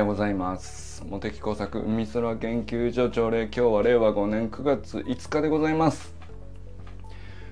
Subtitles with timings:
[0.00, 1.04] ようございます。
[1.04, 6.14] 茂木工作海空研究所朝礼今日は令和5年9月5日でございます。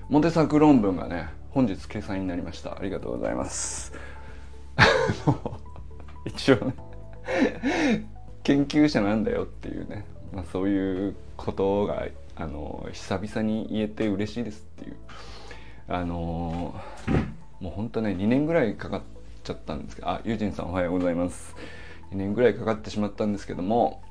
[0.09, 2.75] モテ作論文がね本日掲載になりました。
[2.75, 3.93] ありがとうございます。
[6.25, 6.73] 一応ね
[8.41, 14.97] 研究者なんだよっていうね、まあ、そういうことがあの久々に言えて嬉しいですっていう。
[15.87, 16.73] あの
[17.59, 19.01] もうほんとね2年ぐらいかかっ
[19.43, 21.55] ちゃったんですけどあユージンさんおはようございます。
[22.11, 24.01] 2年ぐらいかかってしまったんですけども、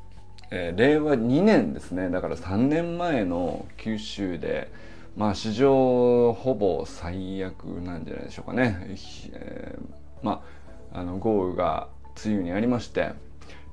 [0.50, 2.10] えー、令和2年ですね。
[2.10, 4.70] だから3年前の九州で
[5.16, 8.96] まあ史上ほぼ最悪なんじゃないでしょうかね、
[9.32, 10.42] えー、ま
[10.92, 11.88] ああの豪雨が
[12.24, 13.12] 梅雨にありまして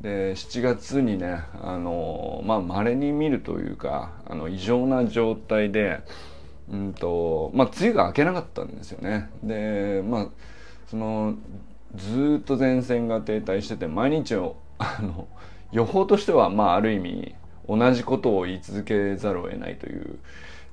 [0.01, 6.01] で7月にねあのまあ稀に見るというかあの異常な状態で
[6.71, 9.29] うんとまあ梅雨が明けなかったんですよね。
[9.43, 10.27] でまあ
[10.87, 11.35] その
[11.95, 15.27] ずっと前線が停滞してて毎日をあの
[15.71, 17.35] 予報としてはまあある意味
[17.67, 20.19] 同じことを言い続けざるを得ないという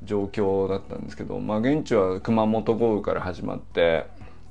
[0.05, 4.07] 状況だったんですけど、まあ、現地は熊本豪雨から始まって、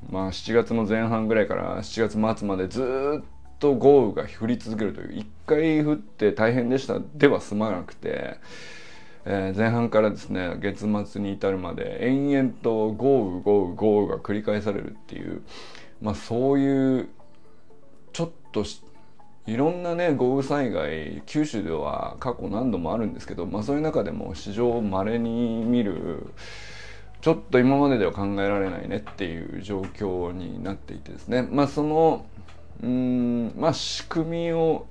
[0.10, 3.26] まあ、7月の前半ぐらいから7月末までずっ
[3.60, 8.38] と豪雨が降り続けるという1回降って大変でしたでは済まなくて、
[9.26, 15.44] えー、前半からですね月末に至るまで延々と豪雨豪雨豪雨が繰り返されるっていう
[16.02, 17.10] まあ、そういう
[18.14, 18.66] ちょっと
[19.48, 26.34] いろんなね豪雨災害九州では過去何度もあるんですけど、まあ、そういう中でも史上まれに見る
[27.22, 31.48] ちょっと今まででは考えられないねっていう状況になっていてですね。
[31.50, 32.26] まあその
[32.82, 34.88] うんまあ仕組みを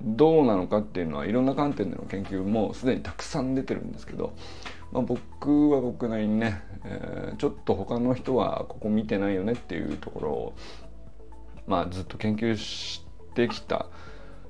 [0.00, 4.32] どうなのかっていうのはいろんな観点での研究もすでにたくさん出てるんですけど、
[4.92, 10.54] まあ、僕は僕なりにね、えー、ちょっと他の人はここ見てないよねっていうところを、
[11.66, 13.86] まあ、ずっと研究してきた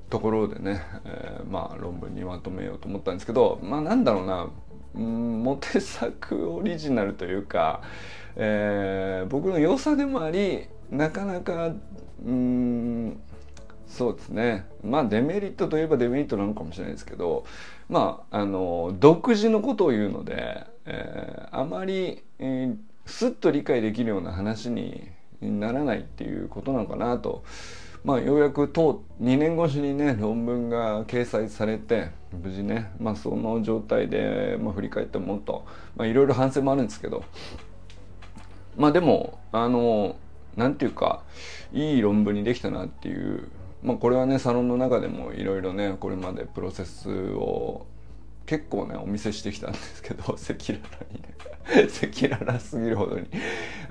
[0.09, 4.49] ところでね、えー、まあ論文にまとめようと思ったんですけどまあなんだろうな
[4.95, 7.81] うんモテ作オリジナルというか、
[8.35, 11.73] えー、僕の良さでもありなかなか
[12.25, 13.19] うん
[13.87, 14.67] そうですね。
[14.83, 17.45] まあデメリットといえばデメリットなのかもしれないですけど
[17.89, 25.09] まああの独自のことを言うので、えー、あまり、えー、すっと理解できるような話に
[25.41, 27.43] ならないっていうことなのかなと。
[28.03, 35.65] まあ、ようやくと2年越しにね論文が掲載されて無事ね、まあ、その状態で、まあ、振り返ってもっと
[36.05, 37.25] いろいろ反省もあるんですけど
[38.77, 40.15] まあでもあの
[40.55, 41.23] なんていうか
[41.73, 43.49] いい論文にできたなっていう
[43.81, 47.85] まあ、これはねサロンの中でもいろいろねこれまでプロセスを
[48.45, 51.35] 結構ねお見せしてきたんですけど 赤裸々にね。
[51.85, 53.27] 赤裸々すぎるほどに。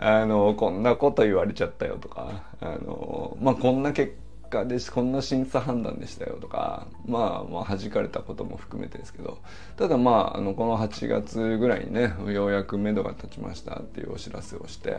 [0.00, 4.14] あのこんなこと言われちゃったよとかあのまあこんな結
[4.50, 9.38] 果でこんな審査判断でしたよとかまあまあ弾かれたことも含めてですけど
[9.76, 14.98] ただまああのこの8月ぐらいにねようやく目処が立ちましたっていうお知らせをして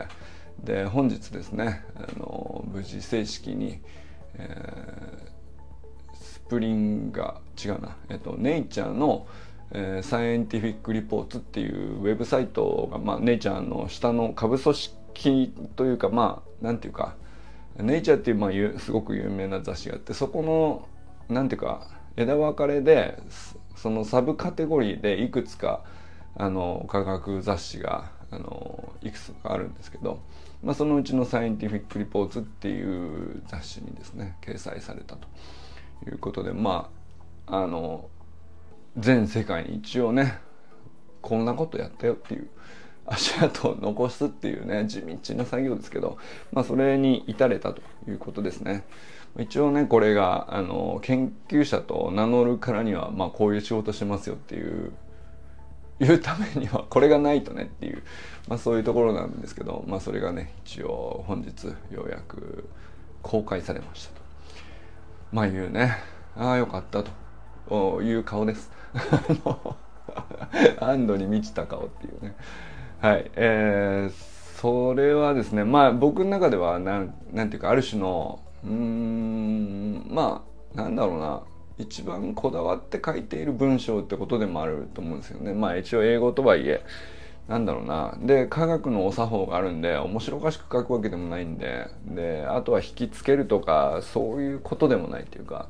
[0.62, 3.80] で本日ですねあの無事正式に
[4.34, 9.26] えー、 Springer 違うな、えっと、 Nature の、
[9.72, 17.14] えー、 Scientific Reports っていうウェブサイトが、まあ、ネイチャーの下の下部組織というかまあなんていうか
[17.76, 20.88] ネイチャーっていう、まあ、すごく有名な雑誌があってそこの
[21.34, 23.18] なんていうか枝分かれで
[23.76, 25.84] そのサブカテゴリーでいくつか
[26.36, 30.20] あの科学雑誌があのいくつかあるんですけど、
[30.62, 35.26] まあ、そのうちの「サイエンティフィック・リポーツ」っていう雑誌にですね掲載されたと
[36.06, 36.90] いうことでま
[37.46, 38.08] ああの
[38.98, 40.38] 全世界に一応ね
[41.22, 42.48] こんなことやったよっていう
[43.06, 46.18] 足跡を残すっていうね地道な作業ですけど、
[46.52, 48.84] まあ、それに至れたということですね。
[49.38, 54.92] 一応ねこれがあの研究者と名乗るからには、まあ、こういう仕事しますよっていう
[56.00, 58.02] いうためにはこれがないとねっていう、
[58.50, 62.68] まあ、そういうところなんですけど、まあ、それがね一応本日ようやく
[63.22, 64.20] 公開されましたと。
[65.30, 65.96] まあいうね
[66.36, 67.10] ああよかったと。
[68.02, 68.72] いう顔です。
[70.80, 72.34] 安堵に満ちた顔っていうね。
[73.00, 80.42] はいえー、それはですねまあ僕の中ではなんなんていうかある種のうんま
[80.74, 81.42] あなんだろうな。
[81.78, 85.54] 一番こだわって書いている文章ってことでもあると思うんですよね。
[85.54, 86.84] まあ一応英語とはいえ
[87.48, 88.16] なんだろうな。
[88.20, 91.88] で科学のお作法があるんで面白おかしく書くわけでもないんで。
[92.06, 95.68] であとは引きつけるとかそういうことでもないっていうか。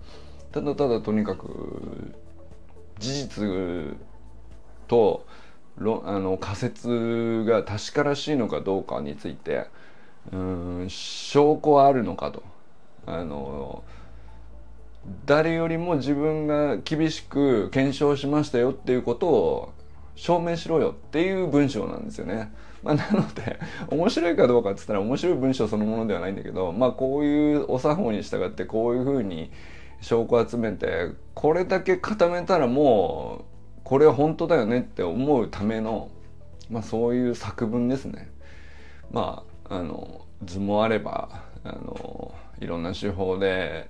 [0.53, 2.13] ただただとにかく
[2.99, 3.97] 事実
[4.89, 5.25] と
[5.79, 9.67] あの仮説が確からしいのかどうかについて
[10.33, 12.43] うん証拠はあるのかと。
[13.07, 13.83] あの
[15.25, 19.73] 誰よりも自分が厳しく検証しましたよっていうことを
[20.21, 22.53] 証明しろよっていう文章なんですよね。
[22.83, 23.59] まあ、なので
[23.89, 29.51] 面白いかどうかっつったら面白い文章そのものではないんだけど、まあ、こういうお作法に従ってこういうふうに
[30.03, 33.47] 証拠を集めてこれだけ固めたらも
[33.79, 36.11] うこれは本当だよねって思うための、
[36.69, 38.31] まあ、そういう作文ですね。
[39.11, 43.89] まああの図もあればあのいろんな手法で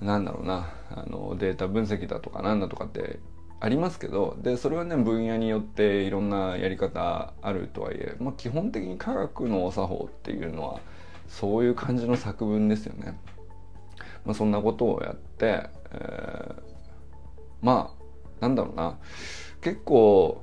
[0.00, 3.18] なんだろうなあのデータ分析だとかなんだとかって
[3.64, 10.80] ありますけどでそれはね分野によっていろんなやり方あるとはいえ、まあ、基本的に科学の作法っていうのは
[11.28, 13.16] そういう感じの作文ですよね。
[14.24, 16.54] まあ、そんなことをやって、えー、
[17.62, 18.98] まあなんだろうな
[19.60, 20.42] 結構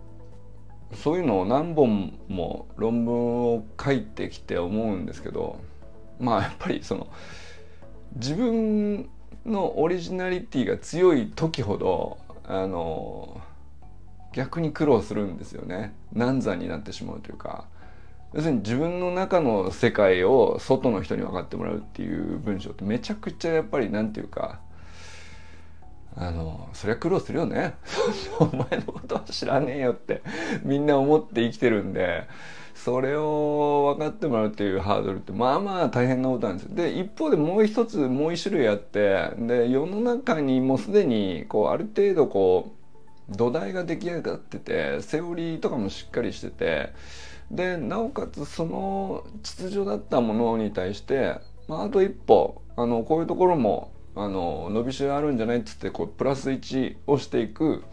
[0.94, 3.16] そういうのを何本も論文
[3.54, 5.60] を書いてきて思うんですけど
[6.22, 7.08] まあやっぱりその
[8.16, 9.10] 自分
[9.46, 12.18] のオリジナリティが強い時ほど
[12.50, 13.40] あの
[14.34, 15.94] 逆に苦労するんですよね。
[16.12, 17.66] 難産になってしまうというか。
[18.34, 24.60] 要するに自分の中の世界を外の人に分かってもらうっていう文章ってめちゃくちゃやっぱりなんていうか
[26.16, 27.76] あのそりゃ苦労するよね。
[28.40, 30.22] お前のことは知らねえよって
[30.64, 32.28] みんな思って生きてるんで。
[32.84, 36.76] それを分かってもらうっていうハードルってまあまあ大変なことなんですよ。
[36.76, 42.72] で一方でもう一つもう一種類あってで世の中にもうすでにこうある程度こ
[43.30, 46.94] う土台が出来上がっててセオリーとかもしっかりしてて
[47.52, 57.84] でなおかつその秩序だったものに対して、まあ、あと一歩あのこういうところもあの伸びしろあるんじゃないっつってこうプラス1をしていく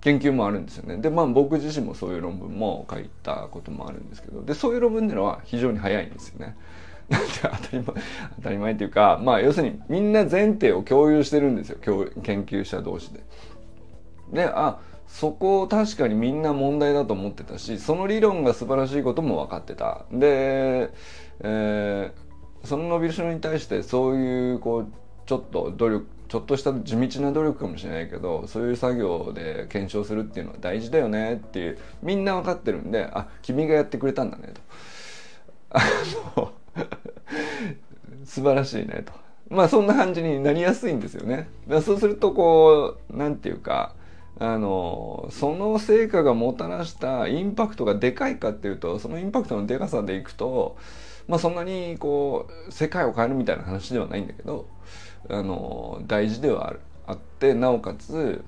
[0.00, 0.96] 研究もあるんですよね。
[0.96, 6.56] でまあ僕自身もそういう論文も書いたこともあるんですけどでそういう論文っていうのは非常に早いんですよね。
[7.10, 7.84] なんて当たり前
[8.36, 11.78] 当たり前っていうかまあ要するにみんな前提を共有してるんですよ
[12.22, 13.20] 研究者同士で。
[14.32, 20.04] であそこを確かにみんな問題だと思ってたしその理論が素晴らしいことも分かってた。
[20.12, 20.92] で、
[21.40, 24.86] えー、その伸びしろに対してそういうこう
[25.26, 34.60] ちょっと努力ちょっとした地道な努力かもしれないけどそういう作業で検証するっていうのは大事だよねっていうみんな分かってるんであ君がやってくれたんだねと。
[35.70, 35.80] あ
[36.36, 36.52] の
[38.24, 39.12] 素晴らしいねと。
[39.48, 41.48] まあそんな感じになりやすいんですよね。
[41.82, 43.96] そうするとこうなんていうか
[44.38, 50.76] あのその成果がもたらしたインパクトがでかいかっていうとそのインパクトのでかさでいくと
[51.26, 54.66] まあそんなにこう世界を変えるみたいな話ではないんだけど
[55.28, 58.44] あの大事ではあるあってなおかつ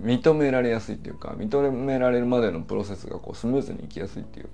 [0.00, 4.48] 認められやすいっていうか認められるまでのプロセスがこうスムーズにいきやすいっていう、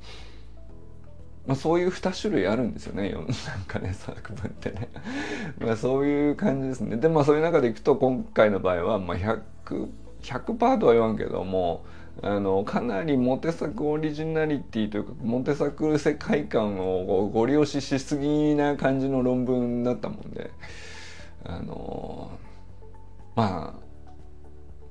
[1.46, 3.11] まあ、そういう2種類あるんですよね。
[3.12, 3.25] なん
[3.67, 4.88] かね作文ってね。
[5.58, 6.96] まあそういう感じですね。
[6.96, 9.43] でまあそういう中でいくと今回の場合は、まあ100、
[10.23, 11.85] 100%とは言わんけども
[12.23, 20.50] あのかなりモテ作オリジナリティというかモテ作世界観をご利用ししすぎな感じの論文だったもんで。
[21.44, 22.31] あの
[23.37, 23.85] まあ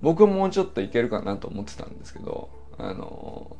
[0.02, 3.56] 僕もうちょっといけるかなと思ってたんですけどあの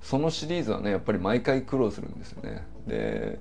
[0.00, 2.66] そのシリーズはねやっぱり毎回苦労するんですよね。
[2.86, 3.38] で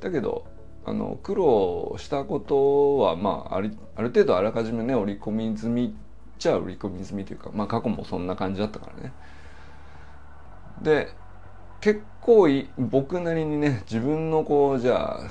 [0.00, 0.46] だけど
[0.84, 5.90] あの苦労したことはまああるある程度あらかじめね織り込み済みっ
[6.38, 9.12] ちゃ織り込み済みというかまあ過去もそんな感じだったからね。
[10.82, 11.08] で
[11.80, 15.30] 結構僕なりにね自分のこうじゃあ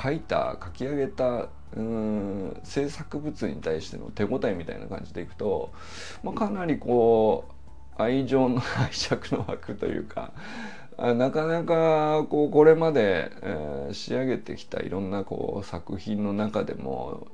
[0.00, 5.72] 書いた書き上げたうん制作物に対しての手応えみたいな感じでいくと、
[6.22, 7.46] まあ、かなりこ
[7.98, 10.32] う愛情の 愛着の枠というか
[10.98, 17.26] なかなかこうこれまで、えー、仕上げてきたいろんなこう作品の中でも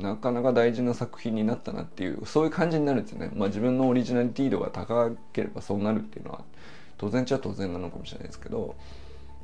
[0.00, 3.30] なかなか大事な作品になったなっていうそういう感じになるんですよね。
[3.34, 6.44] まあ、自分のオリジナリティ度が高ければそうなるっていうのは
[6.98, 8.74] 当然っちゃ当然なのかもしれないですけど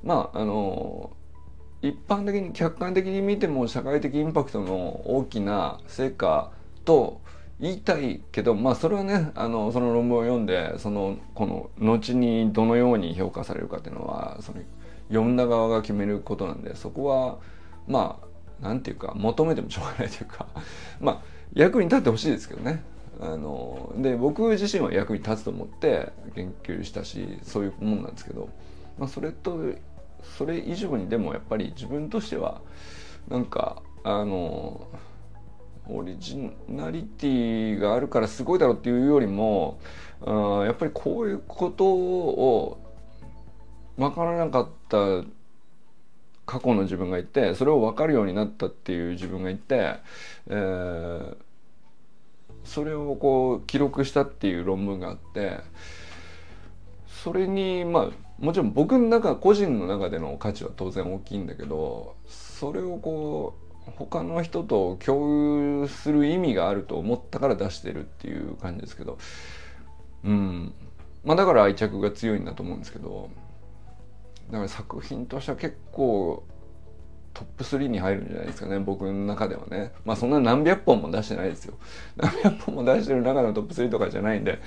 [0.02, 1.10] まああの
[1.82, 6.52] 一般的に客観的に見ても社会的インパクトの大きな成果
[6.84, 7.20] と
[7.60, 14.60] 言いたいけどまあそれはねあのその論文を読んでそのこの後にどのように評価されるかっていうのはその
[15.08, 17.38] 読んだ側が決めることなんでそこは
[17.86, 18.20] ま
[18.60, 20.46] あなんていうか求めてもしょうがないというか
[21.00, 21.22] まあ
[21.52, 22.82] 役に立ってほしいですけどね。
[23.20, 28.48] あので僕自身は役に立つと思って研究したしそういうもんなんですけど、
[28.98, 29.60] まあ、それと
[30.22, 32.60] それ以上にでもやっぱり自分としては
[33.28, 34.88] なんかあの
[35.88, 39.80] オリジナリティがあるからすごいだろうっていうよりも
[40.24, 42.78] あやっぱりこういうことを
[43.96, 45.24] 分からなかった
[46.46, 49.96] 過去の自分がいてそれを分かるようになったっていう自分がいて、
[50.48, 51.36] えー、
[52.64, 55.60] それをこう記録したっていう論文があって
[57.06, 63.54] それにまあもちろん僕の中個人の中での価値は当然大きいんだけどそれをこ
[63.86, 69.18] う他の人と共有する意味があると思ったから出してるっていう感じですけど
[70.24, 70.74] うん。
[71.24, 73.30] まあだから愛着が強いんだと思うんですけど
[74.50, 76.44] だから作品としては結構
[77.32, 79.92] トップ3に入るんじゃないですかね僕の中ではね。
[80.04, 81.74] まあそんな何百本も出してないですよ。
[82.16, 84.60] 何百本も出してる中のトップ3とかじゃないんで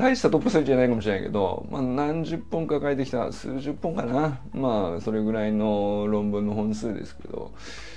[0.00, 7.52] 大したトップ3じゃないかもしれないけど、まあ、何十本か書いてきた数十本かなまあそれぐらいの論文の本数ですけど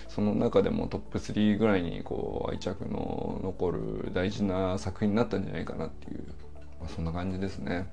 [0.10, 6.24] その中でもトップ3ぐらいにこう愛着の残る大事な作品になったんじゃないかなっていう、
[6.82, 7.88] まあ、そんな感じですね。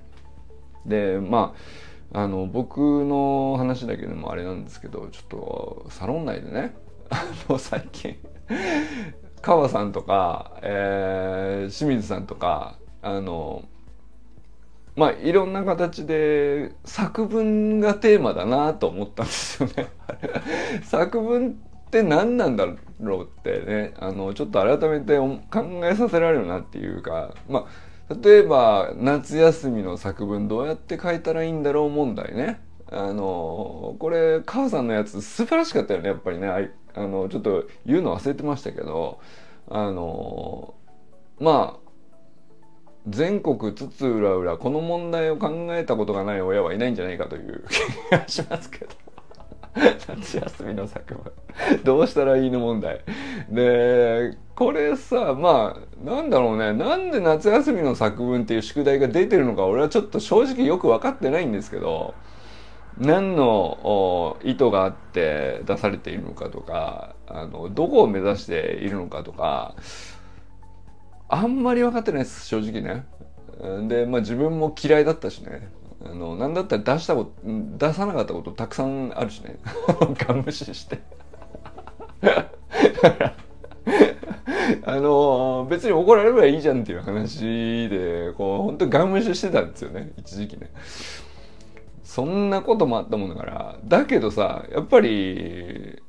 [0.84, 1.54] でま
[2.12, 6.74] ああの僕の話だけでもあれなんですけどちょっとサロン内でね
[7.10, 8.16] あの最近
[9.40, 13.64] 川さんとか、えー、清水さんとかあの
[14.96, 19.88] まあいろんな形で作文がテーマだなと思ったんですよね。
[20.82, 22.66] 作文って何なんだ
[23.00, 25.40] ろうってねあのちょっと改めて考
[25.84, 27.66] えさせられるなっていうかま
[28.08, 32.60] あ例えば夏休みの作文どうやって書いたらいいんだろう問題ね。
[32.92, 36.48] あのこれ母さんのやつ素晴らしかったよねやっぱりね。
[36.92, 39.20] あのちょっと言うの忘れてましたけど
[39.68, 40.74] あの
[41.38, 41.79] まあ
[43.08, 47.64] 全国津々浦々この問題を考えたことがない親はいないんじゃないかという
[48.10, 48.90] 気がしますけど。
[50.08, 51.32] 夏休みの作文。
[51.84, 53.00] どうしたらいいの問題。
[53.48, 56.72] でこれさまあなんだろうね。
[56.72, 62.14] なんで夏休みの作文っていう宿題が出てるのか俺はちょっと正直よく分かってないんですけど
[62.98, 69.74] 何の意図があって出されているのかとかあのどこを目指しているのかとか
[71.30, 73.06] あんまり分かってないです正直ね。
[73.88, 75.68] でまあ自分も嫌いだったしね。
[76.04, 79.58] あのなんだったら出したこと出さなかったことたくさんあるしね。
[80.26, 80.98] ガン無視して。
[84.84, 90.10] あの別に怒られればいいじゃんっていう話でこう本当ガン無視してたんですよね。
[90.16, 90.70] 一時期ね。
[92.02, 93.78] そんなこともあったもんだから。
[93.84, 96.02] だけどさやっぱり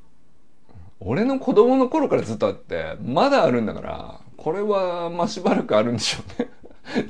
[1.00, 6.50] 俺の子供の頃からずっとあってまだあるんだからこれはまあしばらくあるんでしょうね。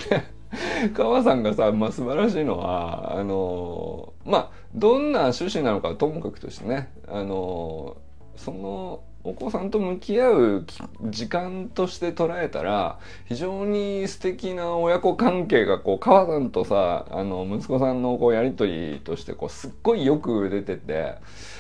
[0.10, 0.24] で
[0.94, 7.96] 川さんがさ、まあ、素晴らしいのはあのまあどんな趣旨なのかともかくとしてねあの
[8.36, 10.66] そのお子さんと向き合う
[11.04, 21.16] 時間として捉えたら非常に素敵な親子関係がこう母さんとさあの息子さんのこうやり取りとしてこうすっごいよく出てて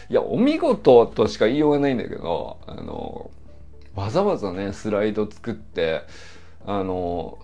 [0.09, 3.31] いやお見事としか言いようがないんだけどあの
[3.95, 6.03] わざわざねスライド作って
[6.65, 7.39] あの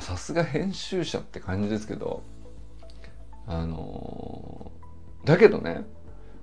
[0.00, 2.22] さすが編集者って感じですけど
[3.46, 4.70] あの
[5.24, 5.84] だけどね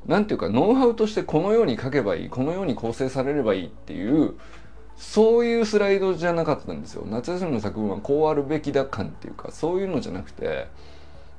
[0.05, 4.35] なんていうかノウハウとしてこのように書けばいいこのように構成されればいいっていう
[4.97, 7.05] そういうスライドじゃなかったんですよ。
[7.05, 10.67] 夏休みの作文はこうあるべきだ感っていうかそういうのじゃなくて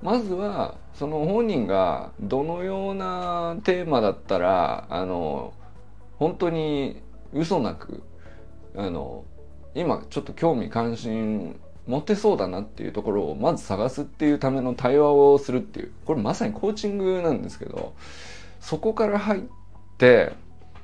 [0.03, 5.55] まずはその本人がどのようなテーマだったらあの
[6.19, 7.03] 本当に
[7.37, 8.03] 嘘なく
[8.77, 9.25] あの
[9.75, 17.95] 今ちょっと興味関心持てそうだなっていうところをまず探すっていうための対話をするっていうこれまさにコーチングなんですけど
[18.61, 19.43] そこから入っ
[19.99, 20.33] て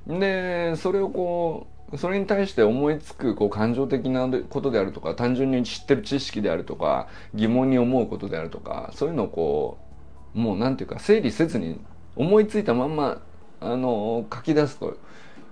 [0.07, 9.79] でそれをこうそれに対して思いつくこう感情的なことであるとか単純に知ってる知識であるとか疑問に思うことであるとかそういうのをこ
[10.35, 11.81] うもう何て言うか整理せずに
[12.17, 13.21] 思いついたまんま
[13.61, 14.97] あの書き出すと。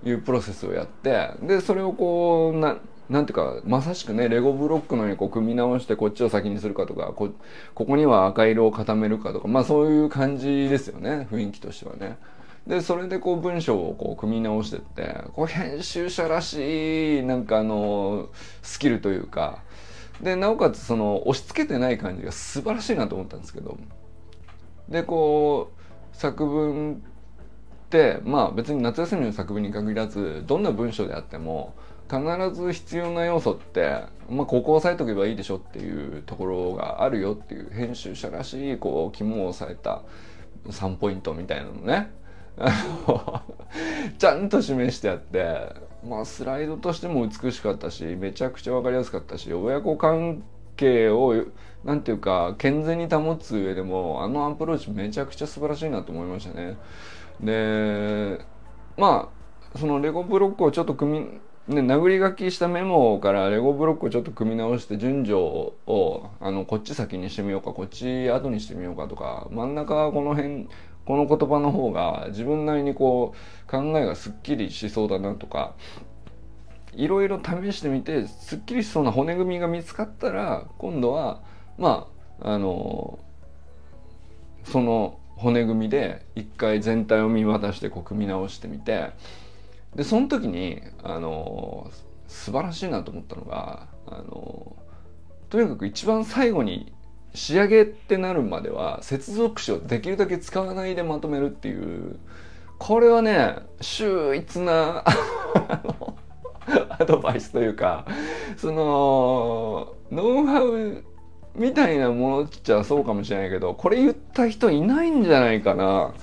[0.03, 2.77] いうプロセスをやってでそれをこうな
[3.09, 7.29] なんていうかまさしくねレゴブロックのようにこう組み直してこっちを先にするかとかこ
[7.75, 12.17] ここには赤色を固めるかとかまあそういう感じですよね雰囲気としてはね。
[12.65, 18.29] でそれでこう文章をこう組み直してってこう編集者らしいなんかあの
[18.61, 19.63] スキルというか
[20.21, 23.77] でなおかつその押し付けてない感じが素晴らしいなと思ったんですけど
[24.89, 25.71] でこ
[26.13, 27.03] う作文
[28.23, 31.73] まあ別に夏休みの作文に限らずどんな文章であっても
[32.11, 32.19] 必
[32.53, 40.01] ず必要な要素って、まあ、ここを押さえとけばいいでしょっていうところがあるよっていう編集者らしいこう肝を押さえた
[40.69, 42.11] 3ポイントみたいなのね
[44.17, 45.73] ちゃんと示してあって
[46.05, 50.43] まあスライドとしても美しかったしめちゃくちゃ分かりやすかったし親子関
[50.75, 51.45] 係を
[51.85, 56.77] なんていうか健全に保つ上でもあのアプローチめちゃくちゃ素晴らしいなと思いましたね。
[57.41, 58.39] で
[58.97, 59.29] ま
[59.75, 61.19] あそのレゴブロックをちょっと組
[61.67, 70.67] み、ね、殴り書きしたメモからレゴブロックをちょっと組み直して順序をあのこっち先にしてみようかこっち後にしてみようかとか真ん中はこの辺
[71.05, 75.73] この言葉の方が自分なりにこう考えがすっきりしそうだなとか
[76.93, 81.41] いろいろ試してみてすっきりしそうな骨組みが見つかったら今度は
[81.77, 82.07] ま
[82.41, 83.19] ああの
[84.63, 89.09] その骨組みで一回全体を見渡してこう組み直してみて
[89.95, 91.91] でその時にあの
[92.27, 94.75] 素晴らしいなと思ったのがあの
[95.49, 96.93] とにかく一番最後に
[97.33, 102.19] 仕上げってなるまでは接続詞をできるだけ使わないでまとめるっていう
[102.77, 105.03] これはね秀逸な
[106.99, 108.05] アドバイスというか
[108.57, 111.03] そのノウハウ
[111.55, 116.13] みたいなものっちゃそうかもしれないけどこれ言った人いないんじゃないかな。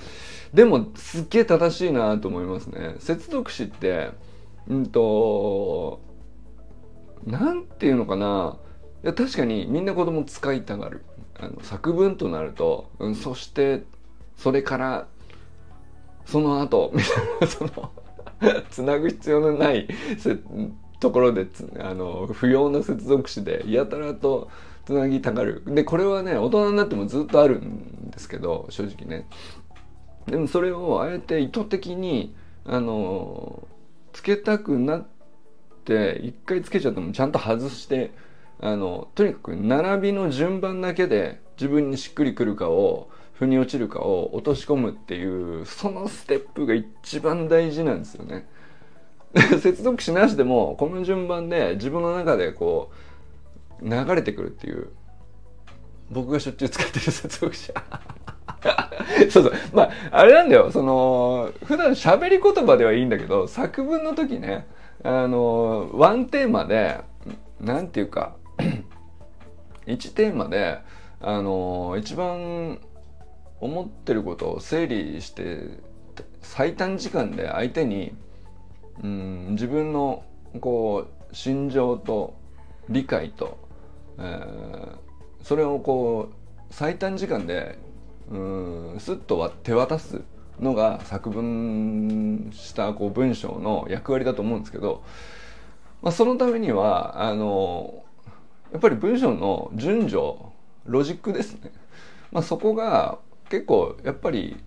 [0.53, 2.95] でもすっげえ正しいなと思いますね。
[2.99, 4.11] 接続詞って
[4.67, 6.01] うんと
[7.25, 8.57] なんていうのかな。
[9.03, 11.03] いや確かにみんな子供使いたがる。
[11.39, 13.83] あの作文となると、うん、そして
[14.35, 15.07] それから
[16.25, 17.91] その後みたいな その
[18.69, 19.87] つなぐ必要のない
[20.99, 21.47] ところで
[21.79, 24.49] あの不要な接続詞でやたらと
[24.89, 29.27] つなぎたがるでこれはね大人になってもずっとあるんですけど正直ね
[30.25, 33.67] でもそれをあえて意図的にあの
[34.13, 35.07] つけたくなっ
[35.85, 38.09] て一回つけちゃってもちゃんと外して
[38.59, 48.49] あのとにかく並びの順番だけで自分にしっくりくるかを腑に落ちるかを落とし込むっていうそのステップが一番大事なんですよね。
[49.61, 53.08] 接続詞なしでもこの順番で自分の中でこう
[53.81, 54.89] 流れてくるっていう。
[56.11, 57.71] 僕がしょっちゅう使ってる接続詞
[59.29, 59.53] そうそう。
[59.73, 60.71] まああれなんだよ。
[60.71, 64.67] その普段喋り言葉ではいいんだけど作文の時ね
[65.03, 66.99] あのワンテーマで
[67.59, 68.35] なんていうか
[69.85, 70.79] 1テーマで
[71.21, 72.79] あの一番
[73.61, 75.59] 思ってることを整理して
[76.41, 78.15] 最短時間で相手に
[79.03, 80.23] うん自分の
[80.59, 82.39] こう心情と
[82.89, 83.68] 理解と、
[84.19, 84.97] えー、
[85.43, 87.77] それをこう最短時間で
[88.29, 90.21] うんスッと手渡す
[90.59, 95.03] のが作文したこう文章の役割だと思うんですけど、
[96.01, 98.03] まあ、そのためにはあの
[98.71, 100.17] やっぱり文章の順序
[100.85, 101.71] ロジックですね、
[102.31, 103.17] まあ、そこが
[103.49, 104.57] 結構やっぱり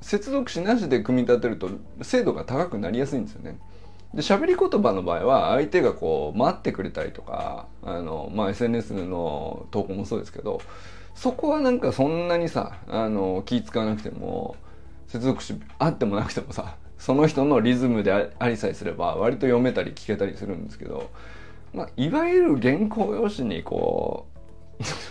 [0.00, 1.70] 接続詞なしで組み立てると
[2.02, 3.58] 精度が高くなりやすいんですよね。
[4.14, 10.60] で喋り言葉の場合は相手がこう待ってくれたりとかあの、まあ、SNS の投稿もそうですけど
[11.14, 14.56] そこはなんかそんなにさあの気使わなくても
[15.08, 21.10] 接続詞あってもなくてもさその人のリズムでありさえすれば割と読めたり聞けたりするんですけど、
[21.74, 24.26] まあ、いわゆる原稿用紙にこ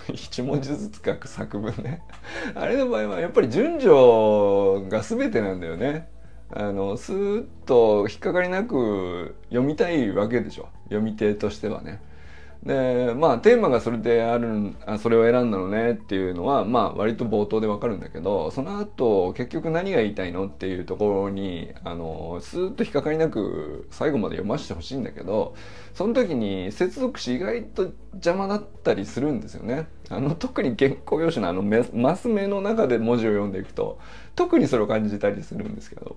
[0.10, 2.02] う一文字ずつ書く作文ね
[2.56, 6.10] あれの場合はやっぱり順序が全てなんだよね。
[6.54, 12.02] あのスーッと引っかかりなく読みたいわけでしょ読み手としてはね。
[12.64, 25.56] でまあテーマがそれであるあそれを選んだのねっていうのはまあ割と冒頭でわかるんだけどその後結局何が言いたいのっていうところにあのスーッと引っかかりなく最後まで読ませてほしいんだけど
[25.96, 29.88] その時に接続詞意外と邪魔だったりするんですよね。
[30.10, 33.98] あの特に原稿用紙のあのマス目の中で文字を読んでいくと
[34.36, 36.16] 特にそれを感じたりするんですけど。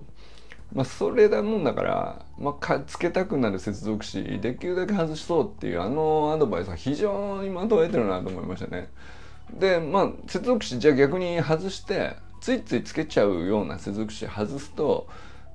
[0.73, 8.89] まあ、それだもんだから、まあ、かつけたくなる接続詞できるだけ外しそうっていうあのアドバイスは非常にまとえてるなと思いましたね。
[9.53, 15.07] でまあ接続詞じゃあ逆に外してついついつけちゃうような接続詞外すと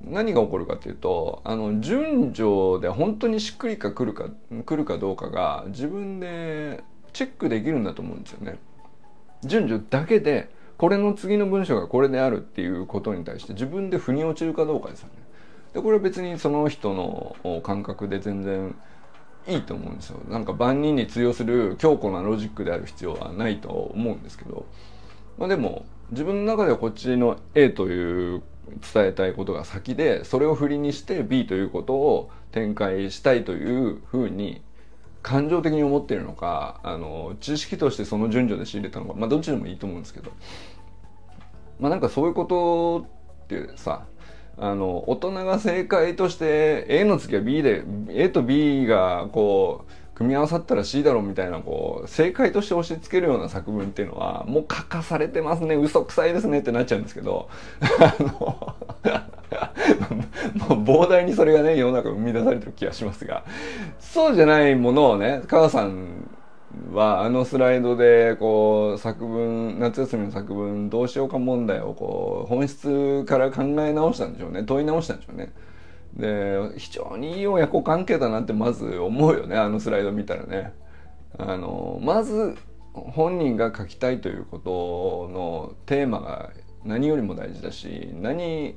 [0.03, 4.29] 何が起こるかというとあの順序で本当にしっくりかくるか
[4.65, 8.59] 来るかどうかが自分でチェックできるんだと思うんですよね。
[9.43, 15.13] 順序だけでこれの次の文章がこれであるっていうことに対して自分で腑に落ちるかどうかですよね。
[15.75, 18.75] でこれは別にその人の感覚で全然
[19.47, 20.19] いいと思うんですよ。
[20.31, 24.65] なんか万人に通用する強固なロジックである必要はないと思うんですけど、
[25.37, 28.43] まあ、でも自分の中ではこっちの A という
[28.95, 34.63] 伝えたいことが先でそれを振りにして B ということを展開したいというふうに
[35.23, 40.31] 感情的に思っているのかあの知識としてその順序で仕入れたのかまあどっちでもいいと思うんですけど
[41.81, 43.07] まあなんかそういうこと
[43.45, 44.07] ってさ
[44.57, 55.77] あの大人が正解として A の次は B で A と B がこう組み合わさったら C だろうみたいなこう正解として押し付けるような作文っていうのはもう書かされてますね。
[55.77, 57.49] 嘘くさいですねってなっちゃうんですけど。
[57.99, 58.77] あの
[60.85, 63.45] 膨大にそれがね世の中生み出されてる気がしますが。
[63.99, 66.29] そうじゃないものをね母さん
[66.93, 75.53] はあのスライドでこう作文夏休みの作文どうしようか問題をこう本質から考え直したんでしょうね問い直したんでしょうね。
[76.15, 80.73] で非常にいい親子関係だなってまず思うよねあのスライド見たらね。
[81.39, 82.57] あのまず
[82.93, 86.51] 本人が書きたいということのテーマが
[86.85, 88.77] 何よりも大事だし何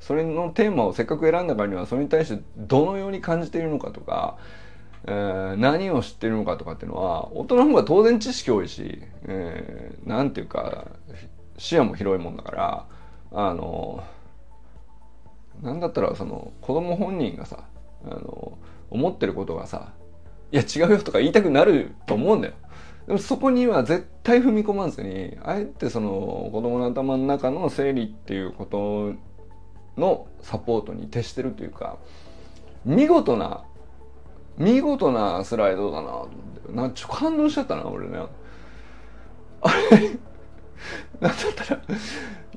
[0.00, 4.38] それのテーマをせっかく選んだからにはそれに対してどのように感じているのかとか、
[5.06, 10.86] えー、何を知ってるのかとかっていうのは大人の方が当然知識多いし、えー、ていうか
[11.56, 12.86] 視野も広いもんだから
[13.32, 14.04] あの
[15.62, 17.64] なんだったらその子供本人がさ
[18.04, 18.58] あの
[18.90, 19.92] 思ってることがさ
[20.52, 22.54] いや違うよとか言いたくなると思うんだよ。
[23.06, 29.14] でもそこには絶対踏み込まずにあえてその子供の頭の中の整理っていうこと
[30.00, 31.98] のサポートに徹してるというか
[32.84, 33.64] 見事な
[34.60, 36.72] 見事なスライドだなと思って。
[36.72, 38.18] なちょ感動しちゃったな俺ね。
[39.62, 39.98] あれ
[41.20, 41.80] なんだったら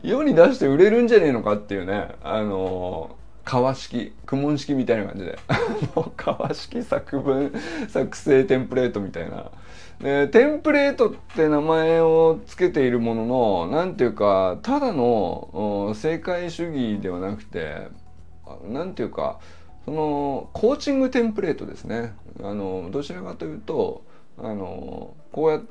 [0.04, 2.10] 世に出して売れるんじゃねえのかっていうね。
[2.22, 5.40] あの川式苦問式みたいな感じで。
[6.18, 7.54] 川式作文
[7.88, 9.52] 作成テンプレートみたいな。
[10.02, 17.88] でテンプレートって名前を付けているものの何ていうかただの正解主義ではなくて
[18.68, 19.40] 何ていうか
[19.86, 24.04] そのコーチングテンプレートですねあのどちらかというと
[24.38, 25.62] あのこうや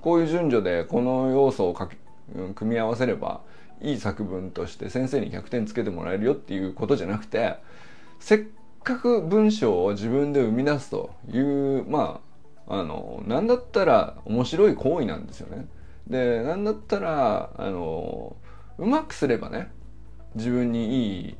[0.00, 1.96] こういう順序でこの要素をかけ
[2.54, 3.40] 組み合わせれば
[3.80, 7.56] いい作文として先生に100点つけてもらえるよっていうことじゃなくて
[8.18, 8.44] せっ
[8.82, 12.20] かく文章を自分で生み出すというま
[12.68, 15.66] ああの何だったら面白い行為なんですよね。
[16.08, 18.36] で何だったらあの
[18.78, 19.70] うまくすればね
[20.34, 21.36] 自分にいい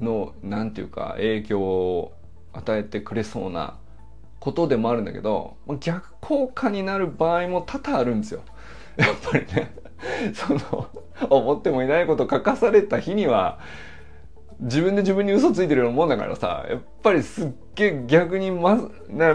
[0.00, 2.12] の何て言うか影響を
[2.52, 3.78] 与えてくれそうな
[4.40, 8.42] ことでもあるんだけど逆効果になる場合も多々あるんですよ。
[8.96, 9.72] やっぱりね
[10.34, 10.88] その
[11.30, 13.58] 思ってもいないこと書かされた日には
[14.60, 18.76] 自分で自分に嘘ついてるようなもんだからさやっぱりすっげえ逆にま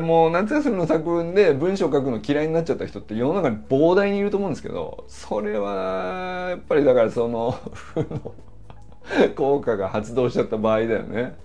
[0.02, 7.56] もう夏休みの作文で文章書くの嫌いになっちゃった人って世の中に膨大にいると思うんですけどそれはやっぱりだからその
[9.36, 11.36] 効果が発動しちゃった場合だよね。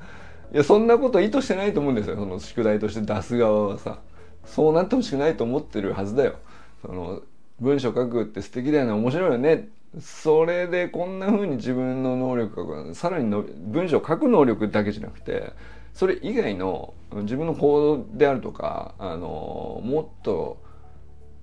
[0.52, 3.98] いやそんなこと意図してないと思うんですよその宿題として出す側はさ
[4.46, 6.34] そうなってほしくないと思ってるはずだよ。
[6.80, 7.22] その
[7.60, 9.68] 文章書くって素敵だよね面白いよね
[10.00, 15.52] それでこんな風に自分の能力がさらにの文章を書く能力だけじゃなくて
[15.92, 20.62] それ以外の自分の行動であるとかあのもっと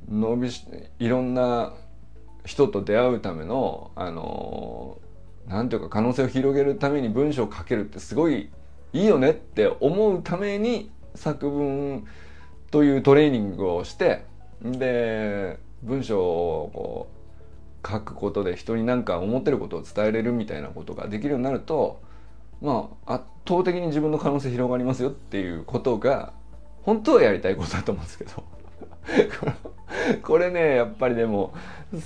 [0.10, 0.66] 伸びし
[1.00, 1.74] いろんな
[2.46, 5.00] 人と出会うためのあの
[5.48, 8.50] なんていうか可能性を広げるために文章を書けるってすごい
[8.94, 12.06] いいよねって思うために作文
[12.72, 14.26] というトレーニングをして
[14.62, 22.02] で文章をこう書くことで人に何か思ってることを伝えれるみたいなことができるようになると
[22.62, 26.34] まあ圧倒的に自分の可能性広がりますよっていうことが
[26.82, 28.44] 本当はやりたいことだと思うんですけど。
[30.24, 31.54] これねやっぱりでも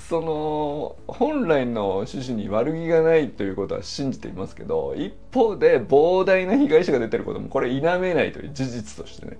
[0.08, 9.38] その本来の趣旨に悪気がないということは信じていますけど一方で膨大な被害者が出てることもこれ否めないという事実としてね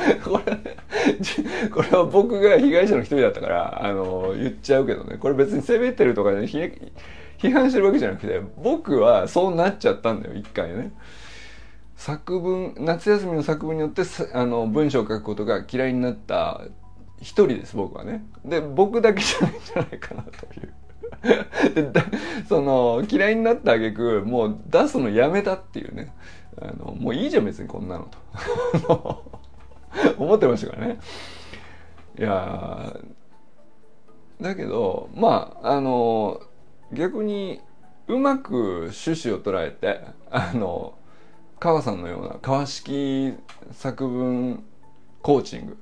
[0.24, 10.92] これ、これは僕が被害者の一人だったから、あの、言っちゃうけどね、これ別に責めてるとかね、批判してるわけじゃなくて、僕はそうなっちゃったんだよ、一回ね。
[11.96, 16.62] 作文、夏休みの作文によって、あの、文章を書くことが嫌いになった
[17.20, 18.24] 一人です、僕はね。
[18.44, 20.72] で、僕だけじゃないんじゃないかなという。
[21.74, 21.92] で
[22.48, 26.14] その嫌いになった挙句もう出すのやめたっていうね
[26.60, 28.08] あのもういいじゃん別にこんなの
[28.86, 29.24] と
[30.18, 31.00] 思ってましたからね。
[32.18, 32.96] いや
[34.40, 36.40] だけどまああの
[36.92, 37.60] 逆に
[38.08, 40.94] うまく趣旨を捉えてあの
[41.58, 43.34] 川さんのような川式
[43.72, 44.64] 作文
[45.22, 45.78] コーチング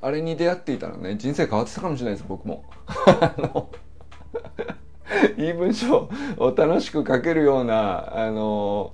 [0.00, 2.64] あれに出会っていたらね人生変わってたかもしれないです僕も。
[5.36, 8.92] いい文章を楽しく書けるようなあの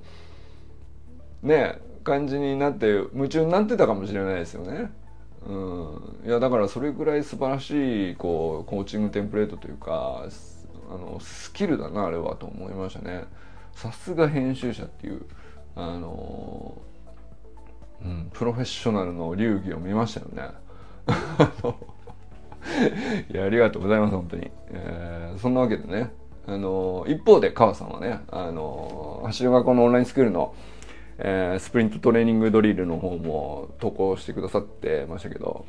[1.43, 4.93] ね感じになって夢中になってたかもしれないですよね。
[5.47, 10.27] うん、いやだからそれぐらい素晴らしいこうコーチングテンプレートというか
[10.89, 13.25] あのスキルだなあれはと思いましたね。
[13.73, 15.27] さすが編集者っていう
[15.75, 16.81] あの
[18.05, 20.55] うん、プロフェッショナルの流儀を見ましたよね。
[23.31, 26.13] いやありがとうございます本当に、えー、そんなわけでね
[26.47, 30.55] あの一方で川さんはねあの走る学校のオンラインスクールの、
[31.19, 35.67] えー、スプリントトレーニングドリルの方も投稿してくださってましたけど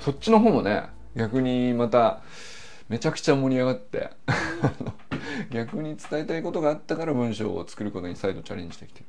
[0.00, 0.84] そっちの方もね
[1.16, 2.22] 逆にまた
[2.88, 4.10] めちゃくちゃ盛り上がって
[5.50, 9.06] 逆に伝えたいことがあったから文章を作ることに再度チャレンジできてる。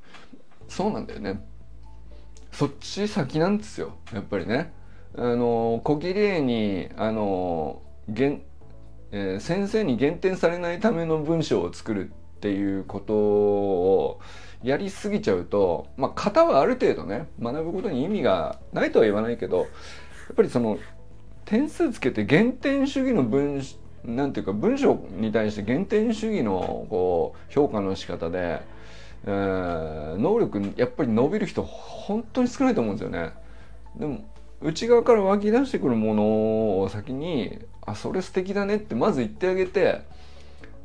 [0.67, 1.46] そうなんだよね。
[2.52, 4.72] そっち先なんですよやっぱりね。
[5.17, 8.41] あの小綺麗にあのげ
[9.12, 14.19] えー、先生に減点されないための文章を作るっていうことを
[14.63, 19.67] やりすぎちゃうとまあ型はある程度ね学ぶことに意味がないとは言わないけどやっ
[20.36, 20.80] ぱりその
[21.45, 23.62] 点数つけて減点主義の文
[24.06, 28.62] なんていうか文章に対して減点主義のこう評価の仕方で、
[29.26, 33.34] えー、能力やっぱり伸びる人本当に少ないと思うんですよね。
[33.97, 34.24] でも
[34.62, 40.02] 内側から湧き出してくるものを先に「あそれ素敵だね」ってまず言ってあげて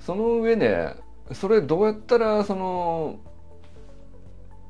[0.00, 0.94] その上で
[1.32, 3.18] それどうやったらその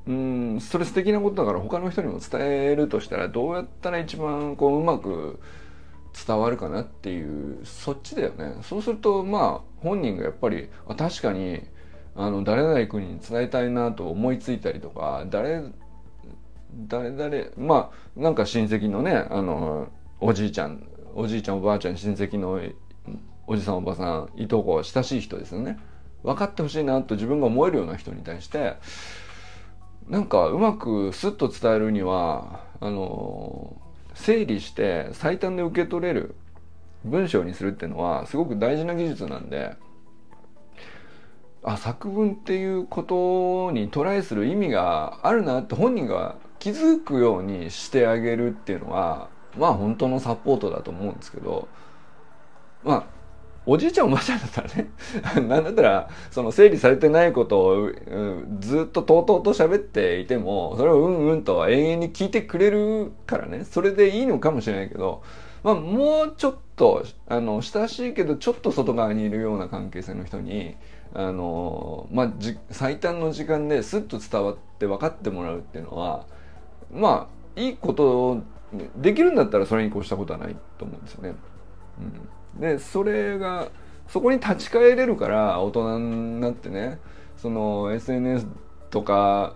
[0.06, 5.40] うんそれ素敵なことだから他の人にも伝えるとしたらどうやったら一番こううまく
[6.26, 8.56] 伝わるかなっていうそっちだよね。
[8.62, 11.60] そうするとまあ本人がやっぱりあ確かに
[12.14, 15.62] あの誰々君に伝えたいなと思いついたりとか誰
[16.88, 19.88] 誰々まあなんか親戚のねあの
[20.20, 22.60] おじいちゃんおじいちゃんおばあちゃん親戚の
[23.46, 25.78] おじさんおばさんいとこ親しい人ですよね。
[26.22, 28.76] 分かってほしいなと自分が思えるような人に対して
[30.08, 33.76] なんかうまくスッと伝えるにはあの
[34.14, 36.34] 整理して最短で受け取れる
[37.04, 39.76] 文章にするっていうのはすごく大事な技術なんで
[41.62, 51.68] あ作文っていうことにトライする意味があるなって本人が気づくようにしてあげるっていうのはまあ本当のサポートだと思うんですけど
[52.84, 53.16] まあ
[53.68, 54.90] おじいちゃんおばあちゃんだったらね
[55.48, 57.90] なんだったらその整理されてないことを、
[58.60, 65.22] ずっととうとうと喋っていてもそれをうんうんと永遠に聞いてくれるからねそれでいいのかもしれないけど、
[65.64, 70.76] まあ、もうちょっとあの親しいけどちょっと外側にいるような関係性の人に
[71.12, 72.32] あの、まあ、
[72.70, 76.26] 最短の時間ですっと伝わって分かってもらうっていうのは
[76.92, 78.42] まあいいこと
[78.96, 81.34] できるんだったらそれに越したことはないと思うんですよね。
[82.54, 83.68] うん、でそれが
[84.08, 86.98] そこに立ち返れるから大人になってね
[87.36, 88.46] その SNS
[88.90, 89.54] とか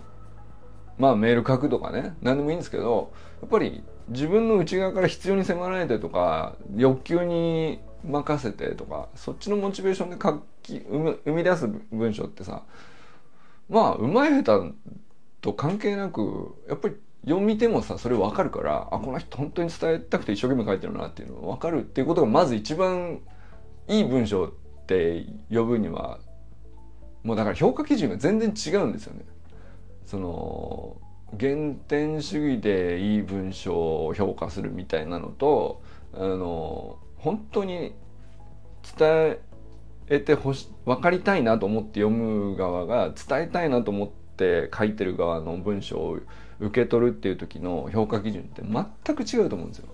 [0.99, 12.63] まあメール書くとかね何でもいいんですけどやっぱり自分の内側から必要に迫られてとか欲求に任せてとかそっちのモチベーションで書き生み出す文章ってさ
[13.69, 14.73] まあうまい下手
[15.41, 23.21] と関係なくやっぱり読み手もさそれ分かるからあこの人本当に伝えたくて一生懸命書いてるなっていうの分かるっていうことがまず一番
[23.89, 24.51] いい文章っ
[24.87, 26.19] て呼ぶには
[27.23, 29.25] もうだから評価基準が全然違うんですよね。
[30.07, 30.97] その
[31.39, 37.95] 原点主義でいい文章を評価するみたいなのとあの本当に
[38.99, 39.39] 伝
[40.09, 46.19] えてほし分かりたいなと思って読む側が伝えたいなと思って書いてる側の文章を
[46.61, 49.89] 受け取るっていう時の評価基準って全く違うと思うんですよ。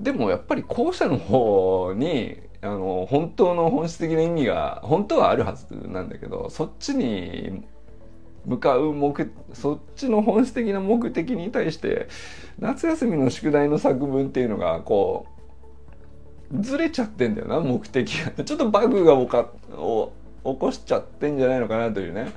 [0.00, 7.62] でもやっぱり後者の方にあの本当の本質的な意味が本当はあるはずなんだけどそっちに
[8.44, 12.08] 向かう目そっちの本質的な目的に対して
[12.58, 15.26] 夏休みの宿題の作文っていうのがこ
[16.52, 20.12] うずれちゃってんだよな目的がちょっとバグがおかを
[20.44, 22.32] 起こしちゃってんじゃないのかなというね。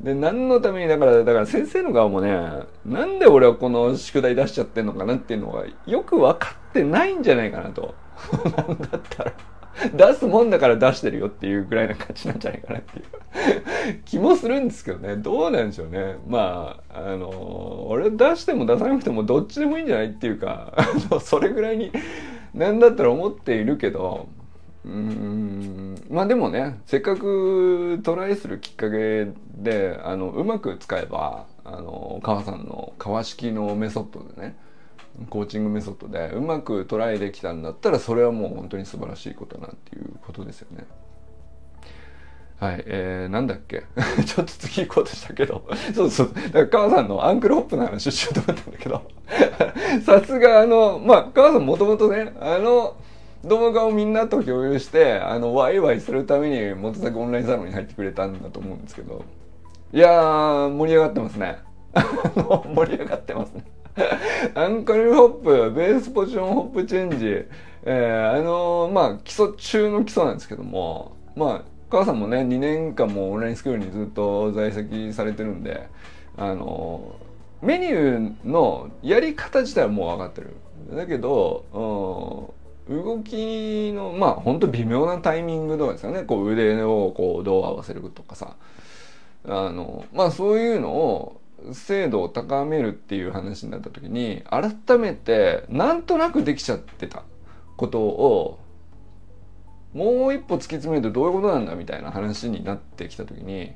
[0.00, 2.30] で何のためにだからだから先生の側もね
[2.86, 7.94] なんで俺はこの宿題出しちゃってんのかなっていうのがよく分かってないんじゃないかなと。
[8.44, 9.32] なんだったら
[9.94, 13.04] 出すもんだから出してるよっていうぐらいな感じなんじゃないかなっていう。
[14.04, 15.16] 気もするんですけどね。
[15.16, 16.16] どうなんでしょうね。
[16.26, 20.74] まああの俺出しても出さなくてもどっちでもいいんじゃないっていうか
[21.20, 21.92] それぐらいに
[22.54, 24.28] なんだったら思っているけど
[24.88, 25.94] うん。
[26.10, 32.64] まあでもねせっかくトライするきっかけであのうまく使えばあの川さん。
[32.64, 34.56] の川式のメソッドでね
[35.28, 37.62] コーチングメソッドでうまくトライできたん。
[37.62, 39.76] だったらそれはもう本当に素晴らしいことなん。
[39.76, 40.86] ていうことですよね。
[42.58, 43.46] はい、えー、なん。
[43.46, 43.84] だっけ
[44.26, 45.62] ちょっと次行こうとしたけど
[45.94, 47.08] そうそうだから川さん。
[47.08, 48.72] のアンクルホップの話しようと思ったん。
[48.72, 49.02] だけど
[50.04, 51.66] さすがあのまあ川さん。
[51.66, 52.96] もともとねあの
[53.44, 59.24] 動画をみんなと共有してあのワイワイするために元崎オンラインサロンに入ってくれたんだと思うんですけど。
[59.92, 61.58] いやー盛り上がってますね。
[62.74, 63.64] 盛り上がってますね。
[64.54, 67.44] ankle hop base position hop change、
[67.84, 71.12] えー、あのー、まあ基礎中の基礎なんですけども。
[71.36, 75.88] まあ母さんもね2年間もオンラインスクールにずっと在籍されてるんで
[76.36, 77.16] あの、
[77.62, 80.54] メニューのやり方自体はもう分かってる。
[80.94, 82.57] だけど、うん
[82.88, 86.22] 動きのまあ本当微妙なタイミングとかですよね。
[86.22, 88.56] こう腕をこうどう合わせるとかさ。
[89.46, 91.40] あのまあそういうのを
[91.72, 97.24] 精度を高めるっていう話になった時に改めてなんとなくできちゃってた
[97.76, 98.58] ことを
[99.92, 103.72] もう一歩突き詰めるとどういうことなんだみたいな話になってきた時に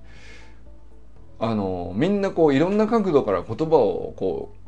[1.38, 4.61] あのみんなこういろんな角度から言葉をこう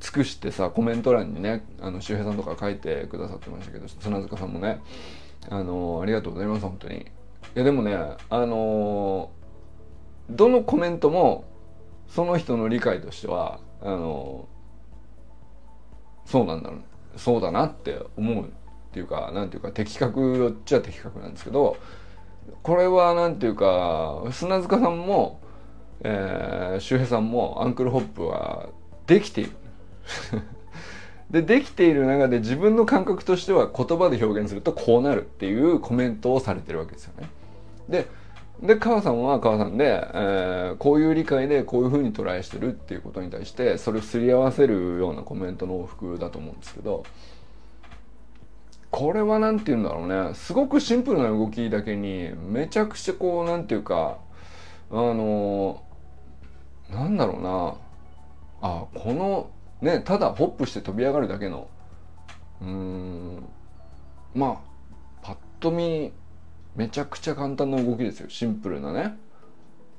[0.00, 4.80] 尽くしてさコメント欄にねあの周平さんとか書いてくださってましたけど砂塚さんもね
[5.48, 6.98] あのありがとうございます本当に。
[6.98, 7.04] い
[7.54, 7.96] やでもね
[8.30, 9.30] あの
[10.30, 11.44] どのコメントも
[12.08, 14.48] その人の理解としてはあの
[16.26, 16.80] そうなんだろう
[17.16, 18.48] そうだなって思うっ
[18.92, 21.76] ていうかなんていうか的確っちゃ的確なんですけど
[22.62, 25.40] これはなんていうか砂塚さんも、
[26.02, 28.68] えー、周平さんもアンクルホップは
[29.06, 29.52] できている。
[31.30, 37.28] でできている中で自分の感覚としては言葉で表現するとこうなるっていうコメントをされてるわけですよね。
[37.88, 38.06] で
[38.62, 47.04] で母さんは母さんで、えー、こういう理解でこういうふうにトライしてるっていうことに対してそれをすり合わせるようなコメントの往復だと思うんですけど
[48.90, 54.18] これは何て言うんだろうねすごくシンプルな動きだけにめちゃくちゃこう何て言うか
[54.90, 55.82] あの
[56.90, 57.74] なんだろうな
[58.60, 61.68] あこのねただホップして飛び上がるだけの。
[62.60, 63.48] うん。
[64.34, 64.56] まあ
[65.22, 66.12] パッと見
[66.76, 68.28] めちゃくちゃ簡単な動きですよ。
[68.28, 69.16] シンプルなね。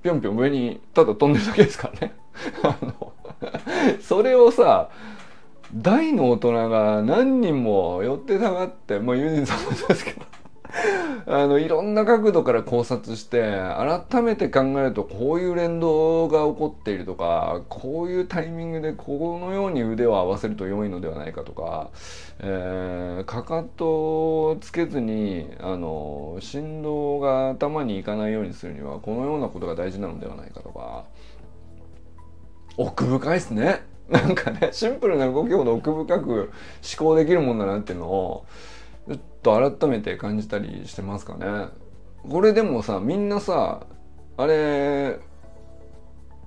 [0.02, 2.14] ぴょんぴょん上にただ飛んでるだけですからね。
[2.64, 3.14] あの
[4.02, 4.90] それをさ
[5.74, 10.22] 大の大人が何人も寄ってたがってまあユニさんもですけど。
[11.26, 13.42] あのいろんな角度から考察して
[14.10, 21.90] 改めて考えるとこういう連動が起こっているとかこういうタイミングでこのように腕を合わせると良いのではないかとか、
[22.40, 31.06] えー、かかとをつけずにあの振動が頭にいかないようにするにはこのようなことが大事なのではないかとか
[32.78, 33.84] 奥深いですね。
[34.10, 36.52] なんかねシンプルな動きほど奥深く思
[36.98, 38.46] 考できるもんだなっていうのを
[39.10, 41.70] ちょっと改めて感じたりしてますかね。
[42.30, 43.88] これでもさみんなさ
[44.38, 45.18] あれ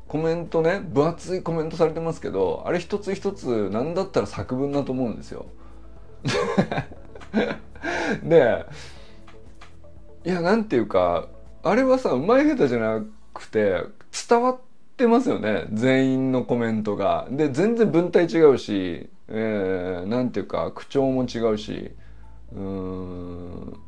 [0.07, 5.46] コメントね分厚いコメントされてますけどあれ一つ一つ何だったら作文だと思うんですよ。
[8.22, 8.64] で
[10.25, 11.27] いやなんていうか
[11.64, 13.03] あれはさうまい下手じゃな
[13.35, 13.83] くて
[14.29, 14.59] 伝わっ
[14.96, 17.27] てますよね全員のコメントが。
[17.29, 21.96] で全然文体違うし、えー、なんていうか口調も違うし
[22.54, 23.78] うーん。